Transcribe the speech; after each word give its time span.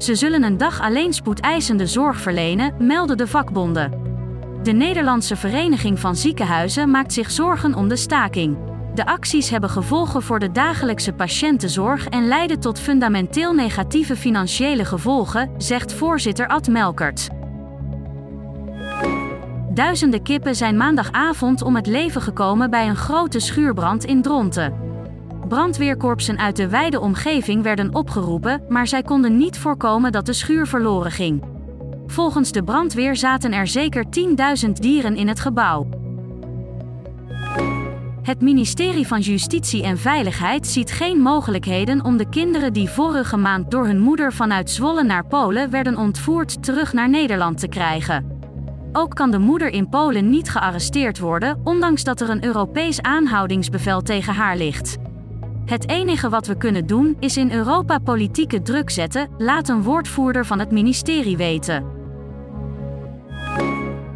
Ze 0.00 0.14
zullen 0.14 0.42
een 0.42 0.56
dag 0.56 0.80
alleen 0.80 1.12
spoedeisende 1.12 1.86
zorg 1.86 2.20
verlenen, 2.20 2.74
melden 2.86 3.16
de 3.16 3.26
vakbonden. 3.26 3.92
De 4.62 4.72
Nederlandse 4.72 5.36
Vereniging 5.36 5.98
van 5.98 6.16
Ziekenhuizen 6.16 6.90
maakt 6.90 7.12
zich 7.12 7.30
zorgen 7.30 7.74
om 7.74 7.88
de 7.88 7.96
staking. 7.96 8.58
De 8.94 9.06
acties 9.06 9.50
hebben 9.50 9.70
gevolgen 9.70 10.22
voor 10.22 10.38
de 10.38 10.50
dagelijkse 10.50 11.12
patiëntenzorg 11.12 12.08
en 12.08 12.28
leiden 12.28 12.60
tot 12.60 12.80
fundamenteel 12.80 13.52
negatieve 13.52 14.16
financiële 14.16 14.84
gevolgen, 14.84 15.50
zegt 15.56 15.92
voorzitter 15.92 16.48
Ad 16.48 16.68
Melkert. 16.68 17.28
Duizenden 19.70 20.22
kippen 20.22 20.56
zijn 20.56 20.76
maandagavond 20.76 21.62
om 21.62 21.76
het 21.76 21.86
leven 21.86 22.22
gekomen 22.22 22.70
bij 22.70 22.88
een 22.88 22.96
grote 22.96 23.40
schuurbrand 23.40 24.04
in 24.04 24.22
Dronten. 24.22 24.89
Brandweerkorpsen 25.50 26.38
uit 26.38 26.56
de 26.56 26.68
wijde 26.68 27.00
omgeving 27.00 27.62
werden 27.62 27.94
opgeroepen, 27.94 28.62
maar 28.68 28.86
zij 28.86 29.02
konden 29.02 29.36
niet 29.36 29.58
voorkomen 29.58 30.12
dat 30.12 30.26
de 30.26 30.32
schuur 30.32 30.66
verloren 30.66 31.10
ging. 31.10 31.42
Volgens 32.06 32.52
de 32.52 32.62
brandweer 32.62 33.16
zaten 33.16 33.52
er 33.52 33.66
zeker 33.66 34.04
10.000 34.64 34.70
dieren 34.72 35.16
in 35.16 35.28
het 35.28 35.40
gebouw. 35.40 35.88
Het 38.22 38.40
ministerie 38.40 39.06
van 39.06 39.20
Justitie 39.20 39.82
en 39.82 39.98
Veiligheid 39.98 40.66
ziet 40.66 40.90
geen 40.92 41.18
mogelijkheden 41.18 42.04
om 42.04 42.16
de 42.16 42.28
kinderen 42.28 42.72
die 42.72 42.88
vorige 42.88 43.36
maand 43.36 43.70
door 43.70 43.86
hun 43.86 44.00
moeder 44.00 44.32
vanuit 44.32 44.70
Zwolle 44.70 45.04
naar 45.04 45.26
Polen 45.26 45.70
werden 45.70 45.96
ontvoerd 45.96 46.62
terug 46.62 46.92
naar 46.92 47.08
Nederland 47.08 47.58
te 47.58 47.68
krijgen. 47.68 48.38
Ook 48.92 49.14
kan 49.14 49.30
de 49.30 49.38
moeder 49.38 49.68
in 49.68 49.88
Polen 49.88 50.30
niet 50.30 50.50
gearresteerd 50.50 51.18
worden, 51.18 51.60
ondanks 51.64 52.04
dat 52.04 52.20
er 52.20 52.30
een 52.30 52.44
Europees 52.44 53.02
aanhoudingsbevel 53.02 54.02
tegen 54.02 54.34
haar 54.34 54.56
ligt. 54.56 54.99
Het 55.70 55.88
enige 55.88 56.28
wat 56.28 56.46
we 56.46 56.56
kunnen 56.56 56.86
doen 56.86 57.16
is 57.18 57.36
in 57.36 57.52
Europa 57.52 57.98
politieke 57.98 58.62
druk 58.62 58.90
zetten, 58.90 59.28
laat 59.38 59.68
een 59.68 59.82
woordvoerder 59.82 60.46
van 60.46 60.58
het 60.58 60.70
ministerie 60.70 61.36
weten. 61.36 61.84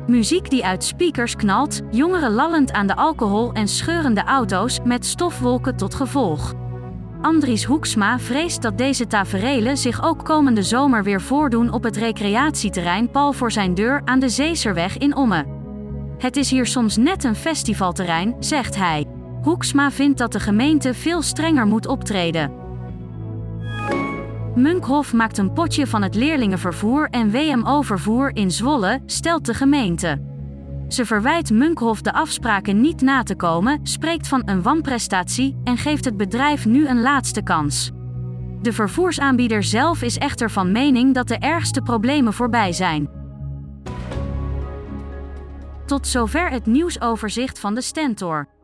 Muziek 0.06 0.50
die 0.50 0.64
uit 0.64 0.84
speakers 0.84 1.36
knalt, 1.36 1.80
jongeren 1.90 2.32
lallend 2.32 2.72
aan 2.72 2.86
de 2.86 2.96
alcohol 2.96 3.52
en 3.52 3.68
scheurende 3.68 4.24
auto's 4.24 4.80
met 4.84 5.06
stofwolken 5.06 5.76
tot 5.76 5.94
gevolg. 5.94 6.52
Andries 7.20 7.64
Hoeksma 7.64 8.18
vreest 8.18 8.62
dat 8.62 8.78
deze 8.78 9.06
taferelen 9.06 9.76
zich 9.76 10.04
ook 10.04 10.24
komende 10.24 10.62
zomer 10.62 11.02
weer 11.02 11.20
voordoen 11.20 11.72
op 11.72 11.82
het 11.82 11.96
recreatieterrein 11.96 13.10
Pal 13.10 13.32
voor 13.32 13.52
zijn 13.52 13.74
deur 13.74 14.02
aan 14.04 14.18
de 14.18 14.28
Zeeserweg 14.28 14.98
in 14.98 15.16
Ommen. 15.16 15.46
Het 16.18 16.36
is 16.36 16.50
hier 16.50 16.66
soms 16.66 16.96
net 16.96 17.24
een 17.24 17.36
festivalterrein, 17.36 18.36
zegt 18.38 18.76
hij. 18.76 19.13
Hoeksma 19.44 19.90
vindt 19.90 20.18
dat 20.18 20.32
de 20.32 20.40
gemeente 20.40 20.94
veel 20.94 21.22
strenger 21.22 21.66
moet 21.66 21.86
optreden. 21.86 22.52
Munkhof 24.54 25.12
maakt 25.12 25.38
een 25.38 25.52
potje 25.52 25.86
van 25.86 26.02
het 26.02 26.14
leerlingenvervoer 26.14 27.08
en 27.10 27.30
WMO-vervoer 27.30 28.36
in 28.36 28.50
Zwolle, 28.50 29.00
stelt 29.06 29.46
de 29.46 29.54
gemeente. 29.54 30.22
Ze 30.88 31.06
verwijt 31.06 31.50
Munkhof 31.50 32.00
de 32.00 32.12
afspraken 32.12 32.80
niet 32.80 33.00
na 33.00 33.22
te 33.22 33.34
komen, 33.34 33.80
spreekt 33.82 34.28
van 34.28 34.42
een 34.44 34.62
wanprestatie 34.62 35.60
en 35.64 35.76
geeft 35.76 36.04
het 36.04 36.16
bedrijf 36.16 36.66
nu 36.66 36.86
een 36.88 37.00
laatste 37.00 37.42
kans. 37.42 37.90
De 38.62 38.72
vervoersaanbieder 38.72 39.62
zelf 39.62 40.02
is 40.02 40.18
echter 40.18 40.50
van 40.50 40.72
mening 40.72 41.14
dat 41.14 41.28
de 41.28 41.38
ergste 41.38 41.80
problemen 41.80 42.32
voorbij 42.32 42.72
zijn. 42.72 43.08
Tot 45.86 46.06
zover 46.06 46.50
het 46.50 46.66
nieuwsoverzicht 46.66 47.58
van 47.58 47.74
de 47.74 47.80
Stentor. 47.80 48.53